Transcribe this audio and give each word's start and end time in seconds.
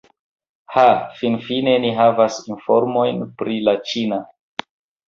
Ha, 0.75 0.85
finfine 1.19 1.75
ni 1.85 1.93
havas 2.01 2.41
informojn 2.55 3.23
pri 3.43 3.63
la 3.71 3.79
ĉina! 3.93 4.25